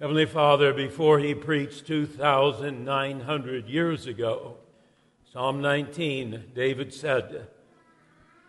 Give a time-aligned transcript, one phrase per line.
[0.00, 4.58] Heavenly Father, before he preached 2,900 years ago,
[5.32, 7.48] Psalm 19, David said,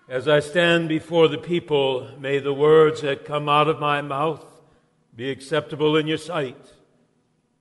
[0.08, 4.46] As I stand before the people, may the words that come out of my mouth
[5.16, 6.74] be acceptable in your sight,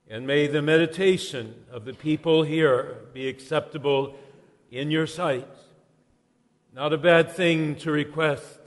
[0.07, 4.19] and may the meditation of the people here be acceptable
[4.69, 5.49] in your sight.
[6.75, 8.59] Not a bad thing to request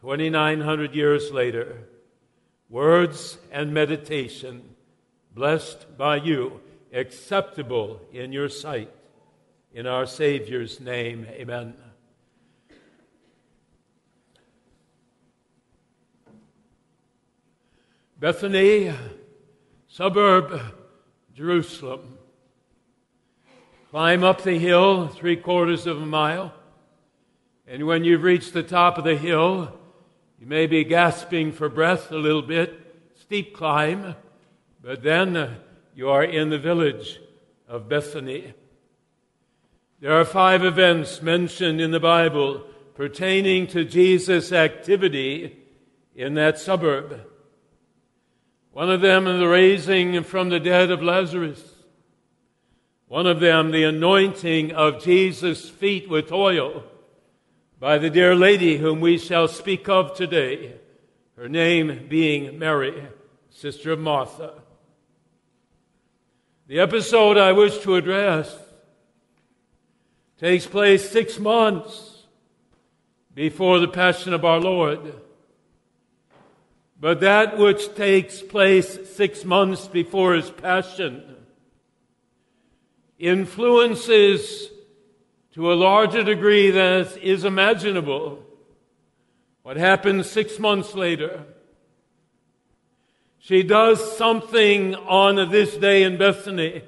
[0.00, 1.86] 2,900 years later
[2.70, 4.62] words and meditation,
[5.34, 6.60] blessed by you,
[6.92, 8.90] acceptable in your sight.
[9.74, 11.74] In our Savior's name, amen.
[18.18, 18.92] Bethany,
[19.88, 20.60] suburb,
[21.34, 22.18] Jerusalem.
[23.90, 26.52] Climb up the hill three quarters of a mile,
[27.66, 29.79] and when you've reached the top of the hill,
[30.40, 34.16] you may be gasping for breath a little bit, steep climb,
[34.82, 35.58] but then
[35.94, 37.20] you are in the village
[37.68, 38.54] of Bethany.
[40.00, 45.58] There are five events mentioned in the Bible pertaining to Jesus' activity
[46.14, 47.20] in that suburb.
[48.72, 51.62] One of them, the raising from the dead of Lazarus.
[53.08, 56.84] One of them, the anointing of Jesus' feet with oil
[57.80, 60.74] by the dear lady whom we shall speak of today,
[61.34, 63.08] her name being Mary,
[63.48, 64.52] sister of Martha.
[66.66, 68.54] The episode I wish to address
[70.38, 72.26] takes place six months
[73.34, 75.14] before the Passion of our Lord.
[77.00, 81.34] But that which takes place six months before his Passion
[83.18, 84.68] influences
[85.54, 88.44] to a larger degree than is imaginable.
[89.62, 91.44] What happens six months later?
[93.38, 96.82] She does something on this day in Bethany.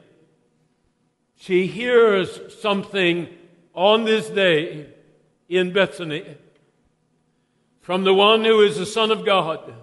[1.36, 3.28] She hears something
[3.74, 4.86] on this day
[5.48, 6.36] in Bethany
[7.80, 9.74] from the one who is the Son of God.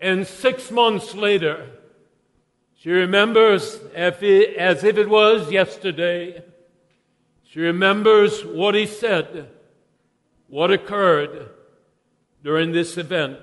[0.00, 1.70] And six months later,
[2.76, 6.42] she remembers as if it was yesterday
[7.54, 9.48] she remembers what he said,
[10.48, 11.50] what occurred
[12.42, 13.38] during this event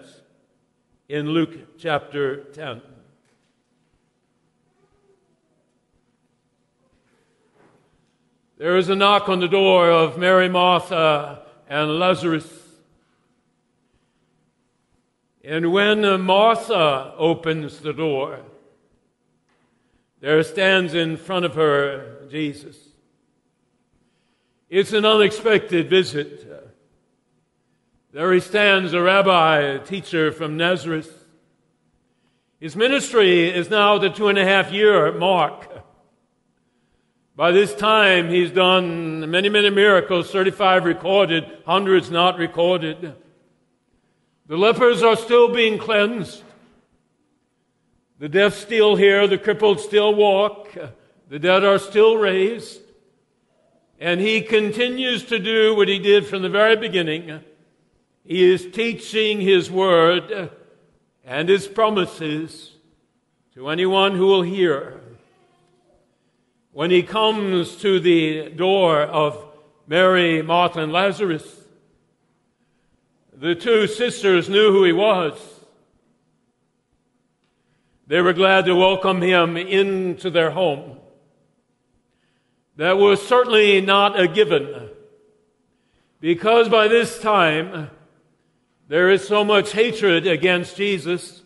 [1.07, 2.81] in Luke chapter 10.
[8.57, 12.51] There is a knock on the door of Mary, Martha, and Lazarus.
[15.41, 18.41] And when Martha opens the door,
[20.19, 22.91] there stands in front of her Jesus.
[24.71, 26.47] It's an unexpected visit.
[28.13, 31.25] There he stands, a rabbi, a teacher from Nazareth.
[32.57, 35.67] His ministry is now the two and a half year mark.
[37.35, 43.13] By this time, he's done many, many miracles, 35 recorded, hundreds not recorded.
[44.47, 46.43] The lepers are still being cleansed.
[48.19, 50.73] The deaf still hear, the crippled still walk,
[51.27, 52.80] the dead are still raised.
[54.01, 57.39] And he continues to do what he did from the very beginning.
[58.25, 60.50] He is teaching his word
[61.23, 62.72] and his promises
[63.53, 65.00] to anyone who will hear.
[66.72, 69.38] When he comes to the door of
[69.85, 71.45] Mary, Martha, and Lazarus,
[73.31, 75.40] the two sisters knew who he was.
[78.07, 81.00] They were glad to welcome him into their home.
[82.81, 84.89] That was certainly not a given.
[86.19, 87.91] Because by this time,
[88.87, 91.43] there is so much hatred against Jesus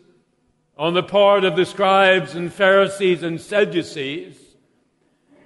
[0.77, 4.39] on the part of the scribes and Pharisees and Sadducees.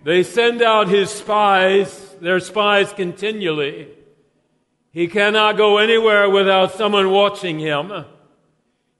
[0.04, 3.88] They send out his spies, their spies continually.
[4.92, 8.06] He cannot go anywhere without someone watching him.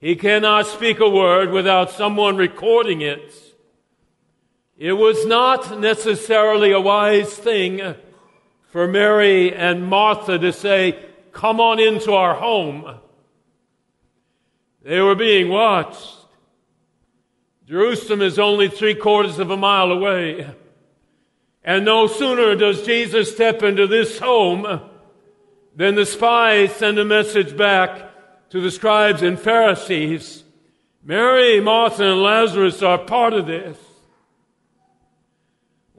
[0.00, 3.49] He cannot speak a word without someone recording it.
[4.80, 7.96] It was not necessarily a wise thing
[8.70, 12.98] for Mary and Martha to say, Come on into our home.
[14.82, 16.16] They were being watched.
[17.66, 20.48] Jerusalem is only three quarters of a mile away.
[21.62, 24.80] And no sooner does Jesus step into this home
[25.76, 30.42] than the spies send a message back to the scribes and Pharisees.
[31.04, 33.76] Mary, Martha, and Lazarus are part of this.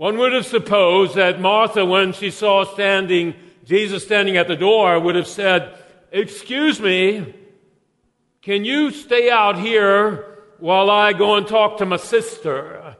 [0.02, 5.00] One would have supposed that Martha, when she saw standing, Jesus standing at the door,
[5.00, 5.78] would have said,
[6.12, 7.36] Excuse me,
[8.42, 12.96] can you stay out here while I go and talk to my sister.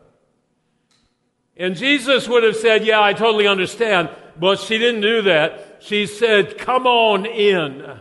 [1.58, 4.12] And Jesus would have said, Yeah, I totally understand.
[4.40, 5.78] But she didn't do that.
[5.80, 8.00] She said, Come on in.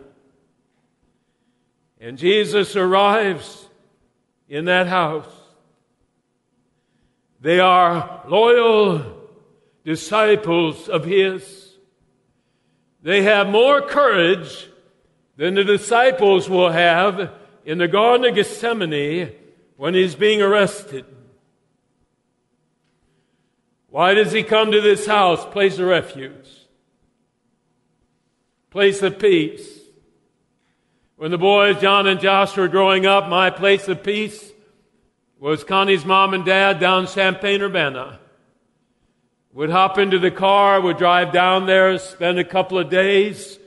[1.99, 3.67] And Jesus arrives
[4.47, 5.40] in that house.
[7.41, 9.17] They are loyal
[9.85, 11.79] disciples of His.
[13.03, 14.69] They have more courage
[15.37, 17.33] than the disciples will have
[17.65, 19.33] in the Garden of Gethsemane
[19.77, 21.07] when He's being arrested.
[23.89, 26.49] Why does He come to this house, place of refuge,
[28.71, 29.79] place of peace?
[31.17, 34.50] When the boys, John and Josh, were growing up, my place of peace
[35.41, 38.21] was Connie's mom and dad down Champaign Urbana.
[39.55, 43.59] Would hop into the car, would drive down there, spend a couple of days.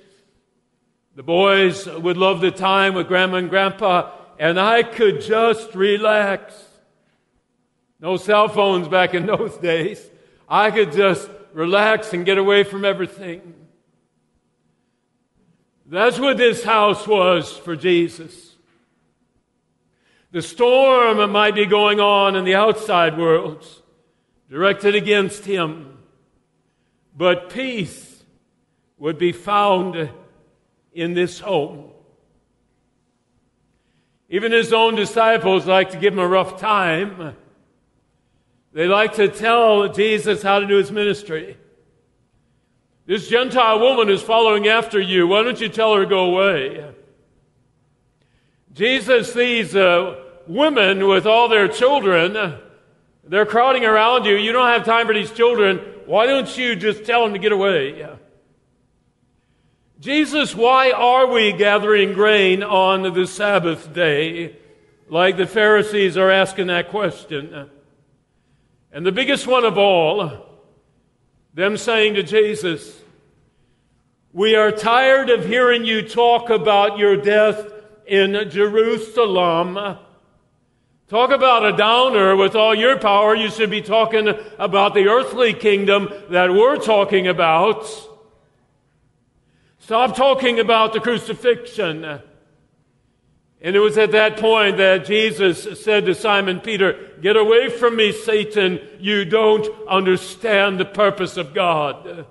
[1.16, 6.54] The boys would love the time with grandma and grandpa, and I could just relax.
[8.00, 10.00] No cell phones back in those days.
[10.48, 13.54] I could just relax and get away from everything.
[15.88, 18.53] That's what this house was for Jesus.
[20.34, 23.64] The storm might be going on in the outside world,
[24.50, 26.00] directed against him,
[27.16, 28.24] but peace
[28.98, 30.10] would be found
[30.92, 31.92] in this home.
[34.28, 37.36] Even his own disciples like to give him a rough time.
[38.72, 41.58] They like to tell Jesus how to do his ministry.
[43.06, 45.28] This Gentile woman is following after you.
[45.28, 46.92] Why don't you tell her to go away?
[48.74, 52.60] Jesus sees uh, women with all their children.
[53.24, 54.36] They're crowding around you.
[54.36, 55.80] You don't have time for these children.
[56.06, 58.08] Why don't you just tell them to get away?
[60.00, 64.58] Jesus, why are we gathering grain on the Sabbath day?
[65.08, 67.70] Like the Pharisees are asking that question.
[68.92, 70.46] And the biggest one of all,
[71.54, 73.00] them saying to Jesus,
[74.34, 77.72] We are tired of hearing you talk about your death
[78.06, 79.98] in Jerusalem.
[81.14, 83.36] Talk about a downer with all your power.
[83.36, 87.88] You should be talking about the earthly kingdom that we're talking about.
[89.78, 92.04] Stop talking about the crucifixion.
[92.04, 97.96] And it was at that point that Jesus said to Simon Peter, Get away from
[97.96, 98.80] me, Satan.
[98.98, 102.26] You don't understand the purpose of God.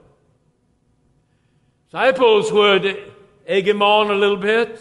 [1.84, 3.12] Disciples would
[3.46, 4.80] egg him on a little bit.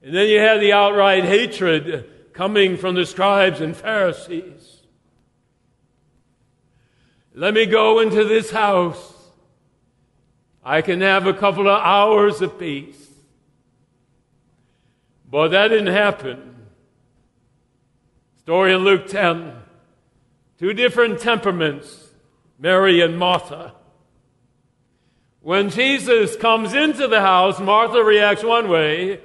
[0.00, 4.82] And then you had the outright hatred coming from the scribes and Pharisees.
[7.32, 9.12] Let me go into this house.
[10.64, 13.00] I can have a couple of hours of peace.
[15.30, 16.54] But that didn't happen.
[18.40, 19.52] Story in Luke 10.
[20.58, 22.10] Two different temperaments,
[22.58, 23.74] Mary and Martha.
[25.40, 29.20] When Jesus comes into the house, Martha reacts one way,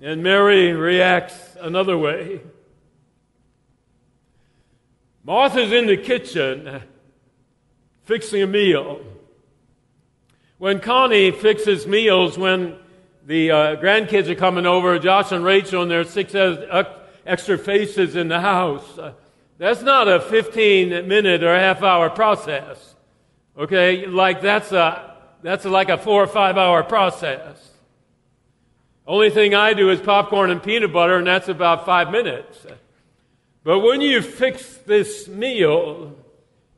[0.00, 2.40] and Mary reacts another way.
[5.24, 6.82] Martha's in the kitchen
[8.04, 9.00] fixing a meal.
[10.56, 12.76] When Connie fixes meals, when
[13.26, 16.34] the uh, grandkids are coming over, Josh and Rachel, and there's six
[17.26, 18.98] extra faces in the house.
[18.98, 19.12] Uh,
[19.58, 22.94] that's not a 15 minute or half hour process.
[23.56, 24.06] Okay?
[24.06, 27.68] Like that's a, that's like a four or five hour process.
[29.08, 32.66] Only thing I do is popcorn and peanut butter, and that's about five minutes.
[33.64, 36.14] But when you fix this meal,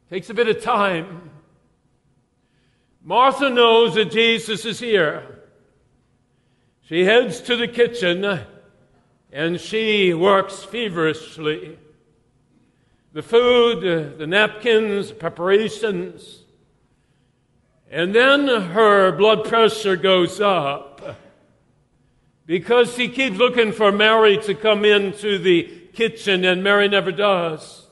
[0.07, 1.31] it takes a bit of time.
[3.03, 5.41] Martha knows that Jesus is here.
[6.83, 8.41] She heads to the kitchen
[9.33, 11.79] and she works feverishly.
[13.13, 16.45] The food, the napkins, preparations.
[17.91, 20.90] And then her blood pressure goes up
[22.51, 27.87] because she keeps looking for Mary to come into the kitchen and Mary never does.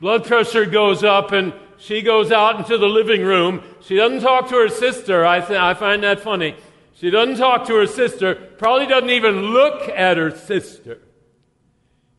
[0.00, 3.62] Blood pressure goes up and she goes out into the living room.
[3.82, 5.26] She doesn't talk to her sister.
[5.26, 6.56] I, th- I find that funny.
[6.94, 11.02] She doesn't talk to her sister, probably doesn't even look at her sister.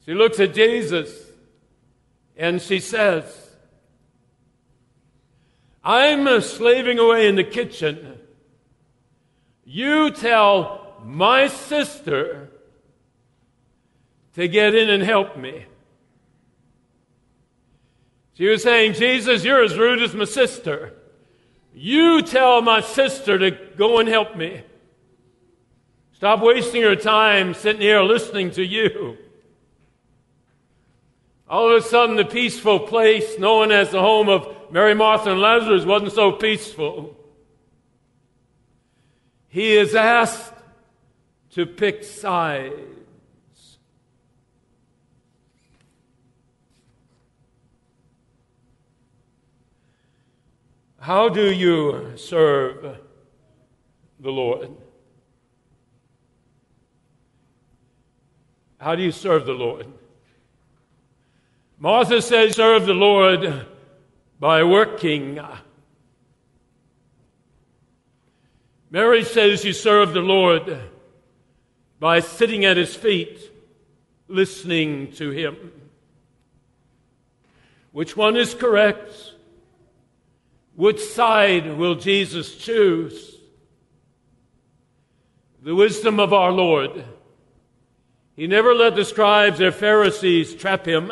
[0.06, 1.12] She looks at Jesus
[2.38, 3.26] and she says,
[5.84, 8.19] I'm slaving away in the kitchen.
[9.72, 12.50] You tell my sister
[14.34, 15.66] to get in and help me.
[18.34, 20.96] She was saying, Jesus, you're as rude as my sister.
[21.72, 24.64] You tell my sister to go and help me.
[26.14, 29.20] Stop wasting your time sitting here listening to you.
[31.48, 35.40] All of a sudden, the peaceful place known as the home of Mary, Martha, and
[35.40, 37.19] Lazarus wasn't so peaceful.
[39.50, 40.54] He is asked
[41.52, 43.80] to pick sides.
[51.00, 52.98] How do you serve
[54.20, 54.70] the Lord?
[58.80, 59.88] How do you serve the Lord?
[61.80, 63.66] Martha says, serve the Lord
[64.40, 65.40] by working.
[68.92, 70.80] Mary says, you serve the Lord
[72.00, 73.40] by sitting at his feet,
[74.28, 75.72] listening to him.
[77.92, 79.34] Which one is correct?
[80.76, 83.36] Which side will Jesus choose?
[85.62, 87.04] The wisdom of our Lord.
[88.36, 91.12] He never let the scribes or Pharisees trap him.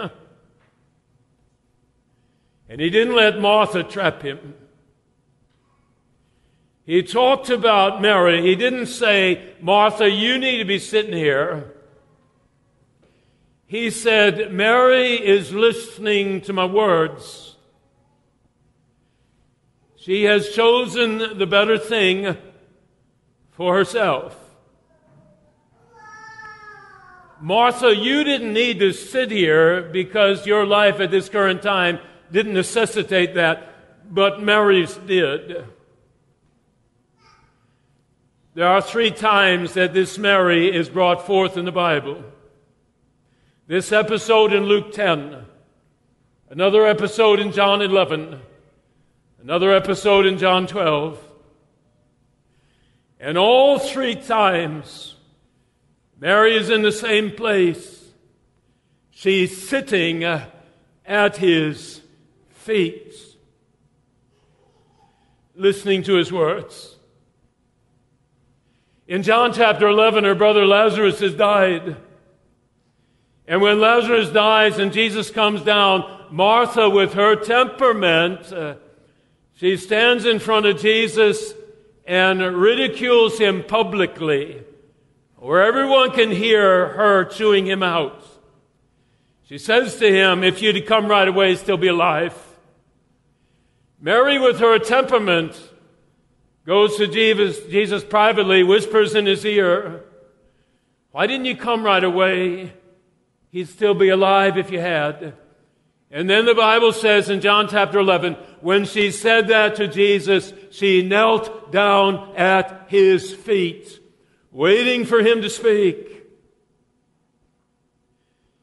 [2.69, 4.55] And he didn't let Martha trap him.
[6.87, 8.41] He talked about Mary.
[8.41, 11.73] He didn't say, Martha, you need to be sitting here.
[13.65, 17.57] He said, Mary is listening to my words.
[19.97, 22.37] She has chosen the better thing
[23.51, 24.39] for herself.
[27.41, 31.99] Martha, you didn't need to sit here because your life at this current time
[32.31, 33.73] didn't necessitate that,
[34.09, 35.65] but Mary's did.
[38.57, 42.23] There are three times that this Mary is brought forth in the Bible.
[43.67, 45.45] This episode in Luke 10,
[46.49, 48.41] another episode in John 11,
[49.43, 51.23] another episode in John 12.
[53.19, 55.13] And all three times,
[56.19, 58.09] Mary is in the same place.
[59.11, 62.01] She's sitting at his
[62.49, 63.13] feet,
[65.53, 66.96] listening to his words.
[69.07, 71.95] In John chapter 11, her brother Lazarus has died.
[73.47, 78.75] And when Lazarus dies and Jesus comes down, Martha, with her temperament, uh,
[79.53, 81.53] she stands in front of Jesus
[82.05, 84.61] and ridicules him publicly,
[85.37, 88.21] where everyone can hear her chewing him out.
[89.43, 92.37] She says to him, If you'd come right away, still be alive.
[94.01, 95.57] Mary, with her temperament,
[96.67, 100.03] goes to Jesus, Jesus privately, whispers in his ear,
[101.11, 102.73] Why didn't you come right away?
[103.51, 105.33] He'd still be alive if you had.
[106.11, 110.51] And then the Bible says in John chapter 11, when she said that to Jesus,
[110.69, 113.99] she knelt down at his feet,
[114.51, 116.23] waiting for him to speak.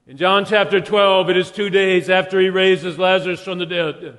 [0.06, 4.18] In John chapter 12, it is two days after he raises Lazarus from the dead.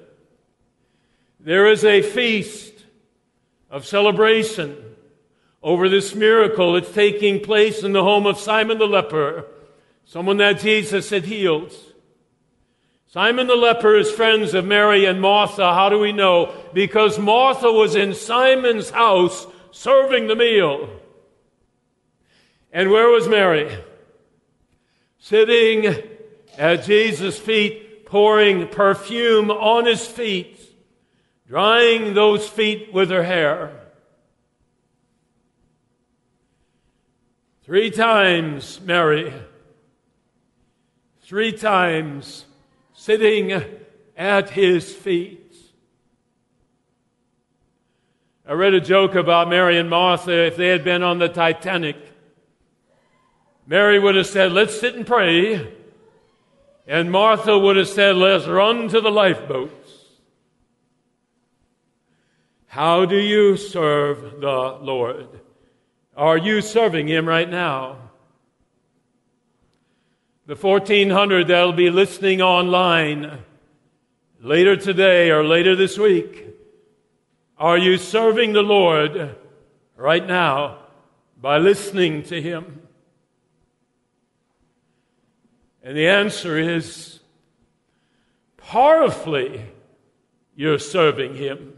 [1.39, 2.74] There is a feast
[3.75, 4.73] of celebration
[5.61, 6.77] over this miracle.
[6.77, 9.45] It's taking place in the home of Simon the leper,
[10.05, 11.73] someone that Jesus had healed.
[13.05, 15.73] Simon the leper is friends of Mary and Martha.
[15.73, 16.55] How do we know?
[16.73, 20.89] Because Martha was in Simon's house serving the meal.
[22.71, 23.77] And where was Mary?
[25.19, 26.01] Sitting
[26.57, 30.61] at Jesus' feet, pouring perfume on his feet
[31.47, 33.71] drying those feet with her hair.
[37.63, 39.33] Three times, Mary,
[41.21, 42.45] three times
[42.93, 43.63] sitting
[44.15, 45.41] at his feet.
[48.47, 50.45] I read a joke about Mary and Martha.
[50.45, 51.97] If they had been on the Titanic,
[53.65, 55.73] Mary would have said, Let's sit and pray.
[56.87, 59.84] And Martha would have said, Let's run to the lifeboat.
[62.75, 65.29] How do you serve the Lord?
[66.17, 68.09] Are you serving Him right now?
[70.45, 73.39] The 1400 that'll be listening online
[74.41, 76.47] later today or later this week,
[77.57, 79.37] are you serving the Lord
[79.95, 80.79] right now
[81.41, 82.81] by listening to Him?
[85.81, 87.21] And the answer is
[88.57, 89.63] powerfully,
[90.57, 91.71] you're serving Him.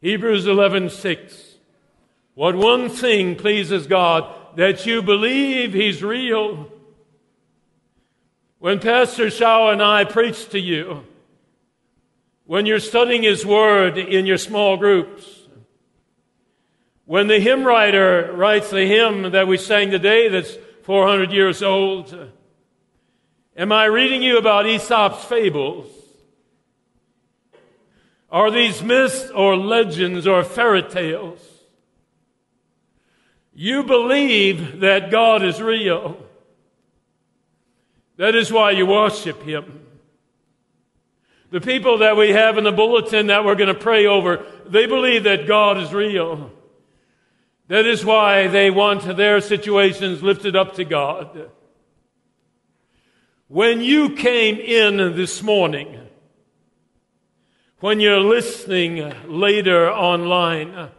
[0.00, 1.58] Hebrews 11:6.
[2.34, 4.24] What one thing pleases God
[4.56, 6.72] that you believe he's real.
[8.58, 11.04] When Pastor Shaw and I preach to you,
[12.44, 15.36] when you're studying his word in your small groups,
[17.10, 22.30] When the hymn writer writes the hymn that we sang today that's 400 years old,
[23.56, 25.88] am I reading you about Aesop's fables?
[28.30, 31.40] Are these myths or legends or fairy tales?
[33.52, 36.16] You believe that God is real.
[38.16, 39.86] That is why you worship Him.
[41.50, 44.86] The people that we have in the bulletin that we're going to pray over, they
[44.86, 46.52] believe that God is real.
[47.66, 51.50] That is why they want their situations lifted up to God.
[53.48, 55.99] When you came in this morning,
[57.80, 60.90] when you're listening later online,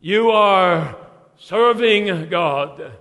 [0.00, 0.96] you are
[1.38, 2.92] serving God.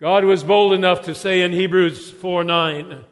[0.00, 3.04] God was bold enough to say in Hebrews 4 9,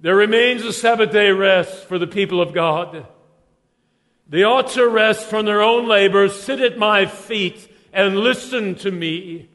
[0.00, 3.06] there remains a Sabbath day rest for the people of God.
[4.26, 8.90] They ought to rest from their own labor, sit at my feet, and listen to
[8.90, 9.50] me.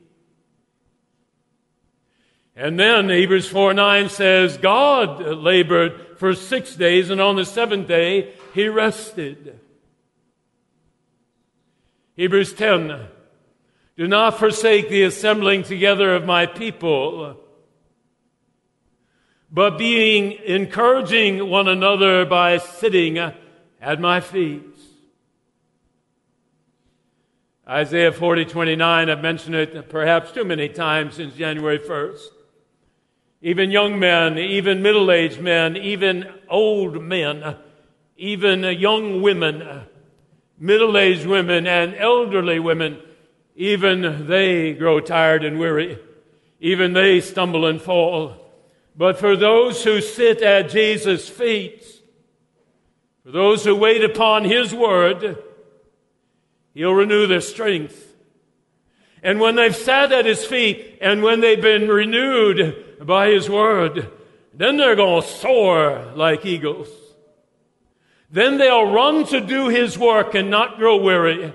[2.59, 7.87] And then Hebrews 4 9 says, God labored for six days, and on the seventh
[7.87, 9.57] day he rested.
[12.17, 13.07] Hebrews 10
[13.95, 17.37] Do not forsake the assembling together of my people,
[19.49, 24.65] but being encouraging one another by sitting at my feet.
[27.65, 32.31] Isaiah 40, 29, I've mentioned it perhaps too many times since January 1st.
[33.41, 37.55] Even young men, even middle aged men, even old men,
[38.17, 39.85] even young women,
[40.57, 42.99] middle aged women, and elderly women,
[43.55, 45.97] even they grow tired and weary.
[46.59, 48.35] Even they stumble and fall.
[48.95, 51.85] But for those who sit at Jesus' feet,
[53.23, 55.41] for those who wait upon His word,
[56.73, 58.15] He'll renew their strength.
[59.21, 64.11] And when they've sat at his feet and when they've been renewed by his word,
[64.53, 66.89] then they're going to soar like eagles.
[68.31, 71.53] Then they'll run to do his work and not grow weary.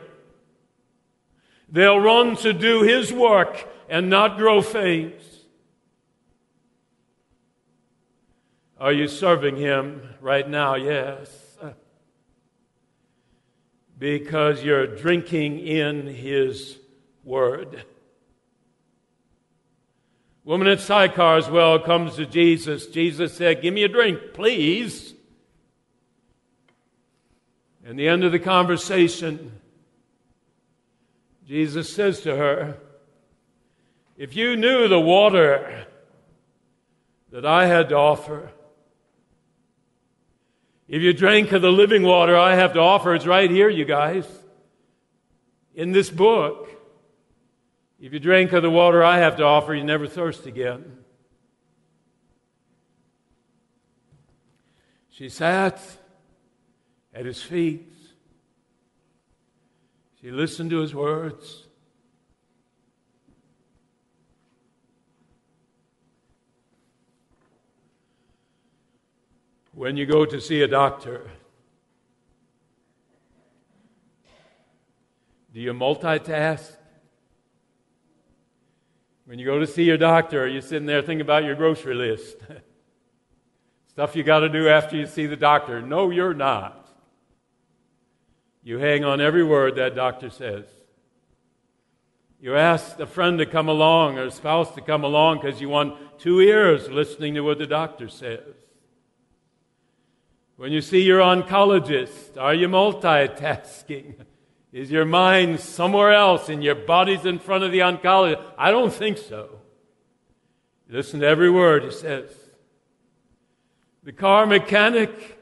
[1.69, 5.15] They'll run to do his work and not grow faint.
[8.79, 10.75] Are you serving him right now?
[10.75, 11.45] Yes
[13.99, 16.79] because you're drinking in His
[17.23, 17.85] Word.
[20.45, 22.87] Woman at Sychar's well comes to Jesus.
[22.87, 25.15] Jesus said, Give me a drink, please.
[27.87, 29.53] And the end of the conversation,
[31.47, 32.77] Jesus says to her,
[34.19, 35.87] If you knew the water
[37.31, 38.51] that I had to offer,
[40.89, 43.87] if you drank of the living water I have to offer, it's right here, you
[43.87, 44.27] guys,
[45.75, 46.71] in this book.
[48.05, 50.99] If you drink of the water I have to offer, you never thirst again.
[55.09, 55.81] She sat
[57.15, 57.91] at his feet.
[60.21, 61.63] She listened to his words.
[69.73, 71.31] when you go to see a doctor?
[75.55, 76.84] Do you multitask?
[79.27, 81.95] When you go to see your doctor, are you sitting there thinking about your grocery
[81.95, 82.37] list?
[83.89, 85.81] Stuff you got to do after you see the doctor.
[85.81, 86.89] No, you're not.
[88.63, 90.65] You hang on every word that doctor says.
[92.41, 95.71] You ask a friend to come along or a spouse to come along because you
[95.71, 98.55] want two ears listening to what the doctor says.
[100.57, 104.17] When you see your oncologist, are you multitasking?
[104.75, 108.43] Is your mind somewhere else and your body's in front of the oncologist?
[108.59, 109.61] I don't think so.
[110.89, 112.29] Listen to every word he says.
[114.03, 115.39] The car mechanic,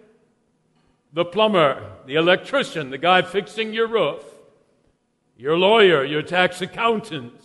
[1.14, 4.22] the plumber, the electrician, the guy fixing your roof,
[5.38, 7.42] your lawyer, your tax accountant.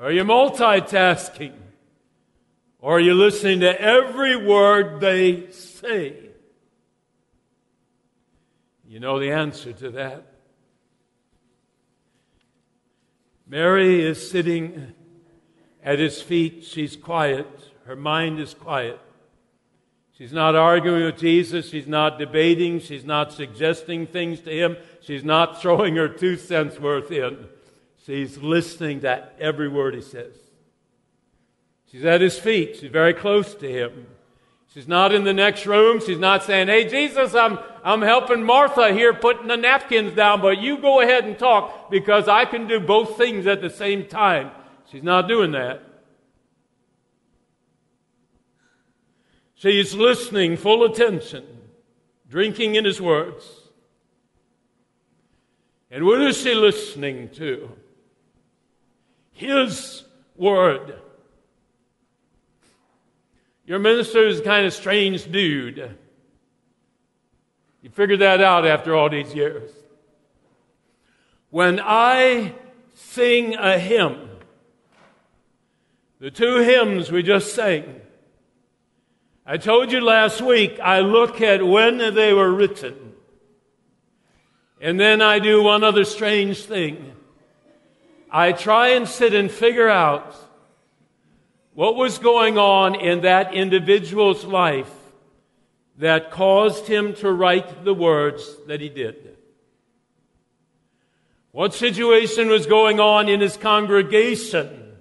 [0.00, 1.54] Are you multitasking?
[2.80, 6.27] Or are you listening to every word they say?
[8.88, 10.32] You know the answer to that.
[13.46, 14.94] Mary is sitting
[15.84, 16.64] at his feet.
[16.64, 17.46] She's quiet.
[17.84, 18.98] Her mind is quiet.
[20.16, 21.68] She's not arguing with Jesus.
[21.68, 22.80] She's not debating.
[22.80, 24.78] She's not suggesting things to him.
[25.02, 27.46] She's not throwing her two cents worth in.
[28.06, 30.34] She's listening to every word he says.
[31.92, 32.78] She's at his feet.
[32.80, 34.06] She's very close to him.
[34.74, 36.00] She's not in the next room.
[36.00, 40.58] She's not saying, Hey, Jesus, I'm, I'm helping Martha here putting the napkins down, but
[40.58, 44.50] you go ahead and talk because I can do both things at the same time.
[44.90, 45.82] She's not doing that.
[49.54, 51.44] She's listening, full attention,
[52.28, 53.44] drinking in his words.
[55.90, 57.70] And what is she listening to?
[59.32, 60.04] His
[60.36, 61.00] word.
[63.68, 65.94] Your minister is a kind of strange dude.
[67.82, 69.70] You figured that out after all these years.
[71.50, 72.54] When I
[72.94, 74.30] sing a hymn,
[76.18, 78.00] the two hymns we just sang,
[79.44, 83.12] I told you last week I look at when they were written.
[84.80, 87.12] And then I do one other strange thing.
[88.30, 90.34] I try and sit and figure out
[91.78, 94.92] what was going on in that individual's life
[95.96, 99.36] that caused him to write the words that he did.
[101.52, 104.96] What situation was going on in his congregation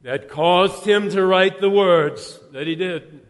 [0.00, 3.20] that caused him to write the words that he did?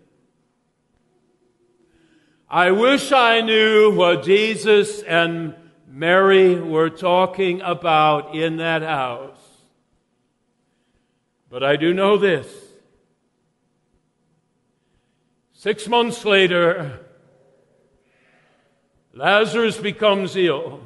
[2.49, 5.57] I wish I knew what Jesus and
[5.89, 9.38] Mary were talking about in that house.
[11.51, 12.47] But I do know this.
[15.53, 17.01] Six months later,
[19.15, 20.81] Lazarus becomes ill.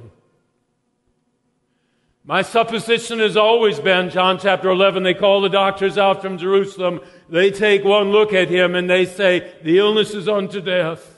[2.24, 7.00] My supposition has always been, John chapter 11, they call the doctors out from Jerusalem.
[7.28, 11.08] They take one look at him and they say, the illness is unto death.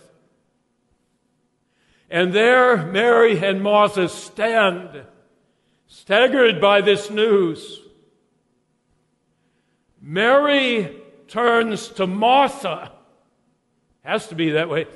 [2.10, 5.04] And there Mary and Martha stand,
[5.86, 7.83] staggered by this news.
[10.06, 10.94] Mary
[11.28, 12.92] turns to Martha.
[14.02, 14.86] Has to be that way.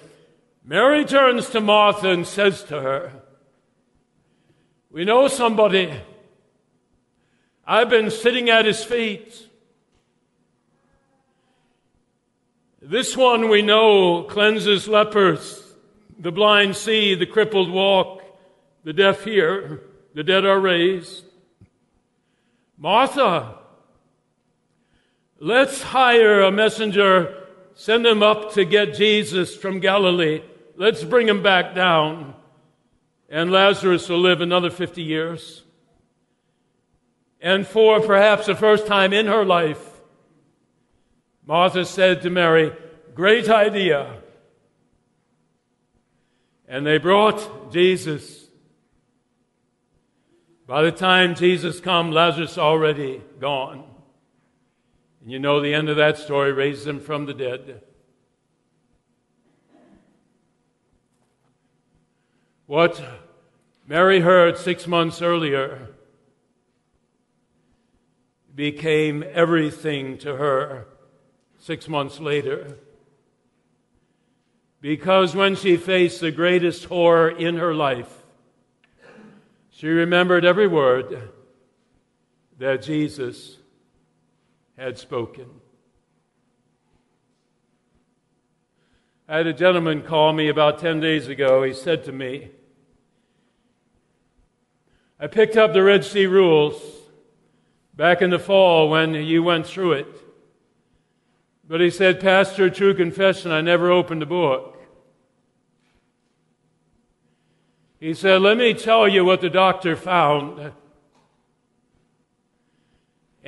[0.62, 3.12] Mary turns to Martha and says to her,
[4.90, 5.94] We know somebody.
[7.66, 9.48] I've been sitting at his feet.
[12.82, 15.74] This one we know cleanses lepers.
[16.18, 18.22] The blind see, the crippled walk,
[18.84, 19.80] the deaf hear,
[20.12, 21.24] the dead are raised.
[22.76, 23.57] Martha,
[25.38, 27.34] let's hire a messenger,
[27.74, 30.42] send him up to get Jesus from Galilee.
[30.76, 32.34] Let's bring him back down.
[33.28, 35.64] And Lazarus will live another 50 years.
[37.40, 39.84] And for perhaps the first time in her life,
[41.46, 42.72] Martha said to Mary,
[43.14, 44.18] Great idea.
[46.68, 48.46] And they brought Jesus.
[50.66, 53.87] By the time Jesus come, Lazarus already gone.
[55.28, 57.82] And you know the end of that story, raised him from the dead.
[62.64, 62.98] What
[63.86, 65.88] Mary heard six months earlier
[68.54, 70.86] became everything to her
[71.58, 72.78] six months later.
[74.80, 78.22] Because when she faced the greatest horror in her life,
[79.68, 81.28] she remembered every word
[82.58, 83.57] that Jesus
[84.78, 85.46] had spoken.
[89.28, 91.62] I had a gentleman call me about 10 days ago.
[91.62, 92.50] He said to me,
[95.20, 96.80] I picked up the Red Sea Rules
[97.94, 100.06] back in the fall when you went through it.
[101.68, 104.80] But he said, Pastor, true confession, I never opened the book.
[108.00, 110.72] He said, Let me tell you what the doctor found.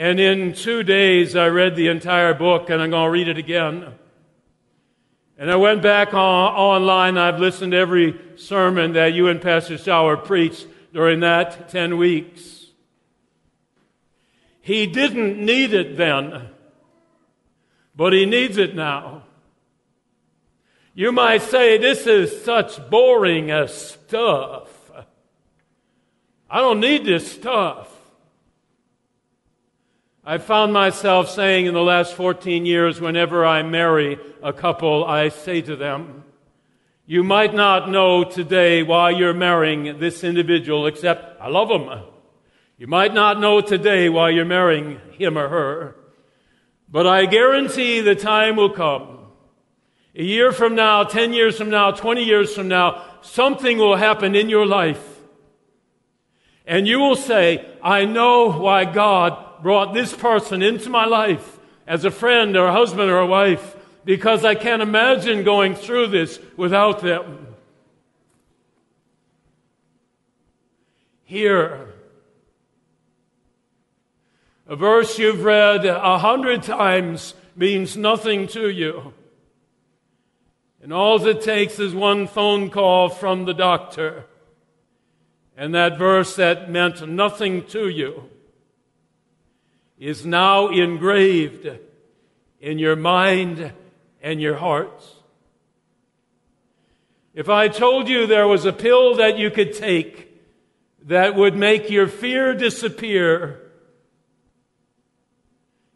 [0.01, 3.37] And in two days, I read the entire book, and I'm going to read it
[3.37, 3.93] again.
[5.37, 7.19] And I went back on, online.
[7.19, 12.69] I've listened to every sermon that you and Pastor Sauer preached during that 10 weeks.
[14.63, 16.49] He didn't need it then
[18.01, 19.25] but he needs it now.
[20.95, 24.91] You might say, This is such boring stuff.
[26.49, 27.95] I don't need this stuff.
[30.23, 35.31] I found myself saying in the last 14 years, whenever I marry a couple, I
[35.31, 36.25] say to them,
[37.07, 41.89] You might not know today why you're marrying this individual, except I love him.
[42.77, 45.97] You might not know today why you're marrying him or her,
[46.87, 49.21] but I guarantee the time will come.
[50.15, 54.35] A year from now, 10 years from now, 20 years from now, something will happen
[54.35, 55.21] in your life.
[56.67, 62.05] And you will say, I know why God brought this person into my life as
[62.05, 63.77] a friend or a husband or a wife.
[64.05, 67.47] because I can't imagine going through this without them.
[71.25, 71.93] Here,
[74.67, 79.13] a verse you've read a hundred times means nothing to you.
[80.83, 84.25] And all it takes is one phone call from the doctor.
[85.57, 88.31] And that verse that meant nothing to you
[90.01, 91.69] is now engraved
[92.59, 93.73] in your mind
[94.23, 95.15] and your hearts.
[97.35, 100.27] If I told you there was a pill that you could take
[101.05, 103.61] that would make your fear disappear,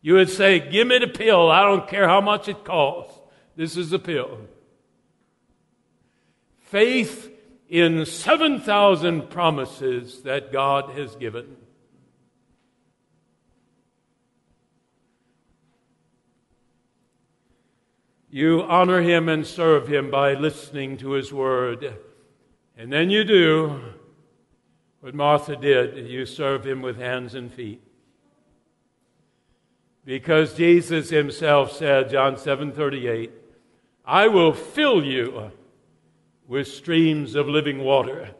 [0.02, 1.50] you would say, Give me the pill.
[1.50, 3.18] I don't care how much it costs.
[3.56, 4.38] This is the pill.
[6.60, 7.30] Faith
[7.68, 11.56] in 7,000 promises that God has given.
[18.34, 21.98] You honor him and serve him by listening to his word.
[22.76, 23.80] And then you do
[24.98, 27.80] what Martha did you serve him with hands and feet.
[30.04, 33.30] Because Jesus himself said, John 7 38,
[34.04, 35.52] I will fill you
[36.48, 38.30] with streams of living water.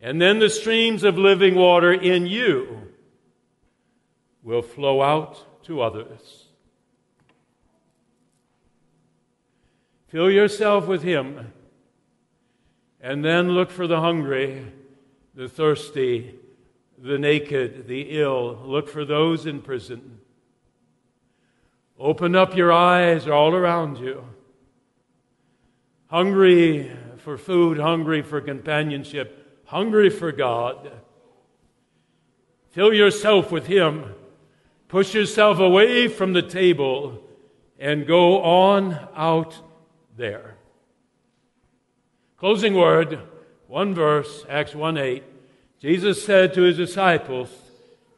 [0.00, 2.94] And then the streams of living water in you
[4.42, 6.47] will flow out to others.
[10.08, 11.52] Fill yourself with Him,
[13.00, 14.66] and then look for the hungry,
[15.34, 16.34] the thirsty,
[16.96, 18.58] the naked, the ill.
[18.64, 20.20] Look for those in prison.
[21.98, 24.24] Open up your eyes all around you.
[26.06, 30.90] Hungry for food, hungry for companionship, hungry for God.
[32.70, 34.14] Fill yourself with Him.
[34.88, 37.22] Push yourself away from the table
[37.78, 39.67] and go on out
[40.18, 40.56] there.
[42.36, 43.20] Closing word,
[43.68, 45.24] one verse, Acts 1 8.
[45.80, 47.48] Jesus said to his disciples,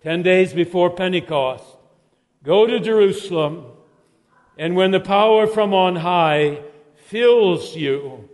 [0.03, 1.65] 10 days before Pentecost,
[2.43, 3.67] Go to Jerusalem,
[4.57, 6.63] and when the power from on high
[7.07, 8.29] fills you,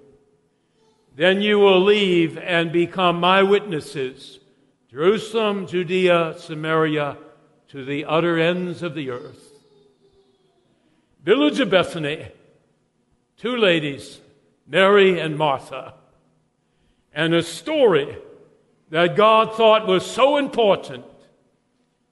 [1.17, 4.39] then you will leave and become my witnesses.
[4.91, 7.17] Jerusalem, Judea, Samaria,
[7.69, 9.51] to the utter ends of the earth.
[11.25, 12.29] Village of Bethany,
[13.37, 14.21] two ladies,
[14.67, 15.95] Mary and Martha,
[17.13, 18.17] and a story
[18.91, 21.05] that God thought was so important,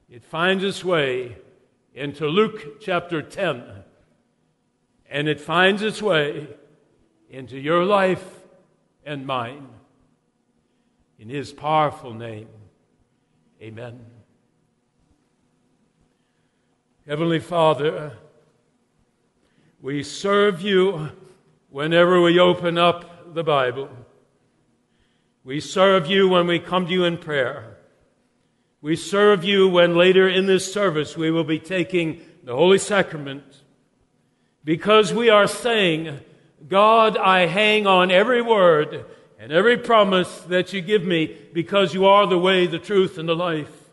[0.09, 1.37] it finds its way
[1.95, 3.65] into Luke chapter 10,
[5.09, 6.49] and it finds its way
[7.31, 8.25] into your life
[9.05, 9.69] and mine.
[11.19, 12.49] In His powerful name,
[13.63, 14.05] amen.
[17.07, 18.17] Heavenly Father,
[19.85, 21.11] we serve you
[21.69, 23.91] whenever we open up the Bible.
[25.45, 27.77] We serve you when we come to you in prayer.
[28.81, 33.45] We serve you when later in this service we will be taking the Holy Sacrament
[34.65, 36.19] because we are saying,
[36.67, 39.05] God, I hang on every word
[39.39, 43.29] and every promise that you give me because you are the way, the truth, and
[43.29, 43.91] the life.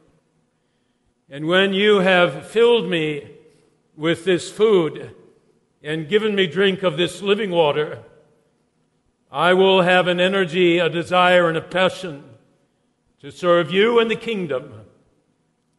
[1.29, 3.29] And when you have filled me
[3.97, 5.15] with this food,
[5.83, 7.99] and given me drink of this living water,
[9.31, 12.23] I will have an energy, a desire, and a passion
[13.21, 14.73] to serve you and the kingdom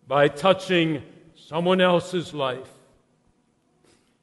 [0.07, 1.03] by touching
[1.35, 2.69] someone else's life.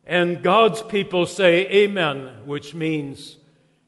[0.06, 3.38] And God's people say amen, which means,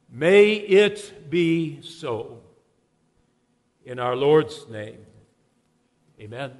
[0.08, 2.38] may it be so.
[3.84, 5.04] In our Lord's name,
[6.20, 6.52] amen.